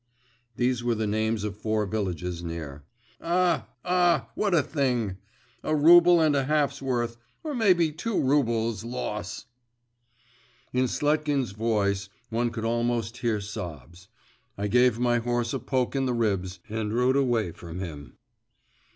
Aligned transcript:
(these 0.55 0.83
were 0.83 0.95
the 0.95 1.05
names 1.05 1.43
of 1.43 1.55
four 1.55 1.85
villages 1.85 2.41
near). 2.43 2.83
Ah, 3.21 3.67
ah, 3.85 4.31
what 4.33 4.51
a 4.55 4.63
thing! 4.63 5.17
A 5.63 5.75
rouble 5.75 6.19
and 6.19 6.35
a 6.35 6.45
half's 6.45 6.81
worth, 6.81 7.17
or, 7.43 7.53
maybe, 7.53 7.91
two 7.91 8.19
roubles' 8.19 8.83
loss!' 8.83 9.45
In 10.73 10.85
Sletkin's 10.87 11.51
voice, 11.51 12.09
one 12.31 12.49
could 12.49 12.65
almost 12.65 13.17
hear 13.17 13.39
sobs. 13.39 14.07
I 14.57 14.65
gave 14.65 14.97
my 14.97 15.19
horse 15.19 15.53
a 15.53 15.59
poke 15.59 15.95
in 15.95 16.07
the 16.07 16.15
ribs 16.15 16.57
and 16.67 16.95
rode 16.95 17.15
away 17.15 17.51
from 17.51 17.77
him. 17.77 18.17